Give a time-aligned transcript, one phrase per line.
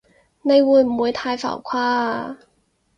[0.41, 2.39] 你會唔會太浮誇啊？